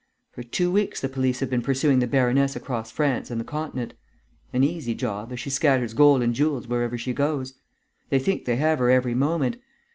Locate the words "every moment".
8.89-9.57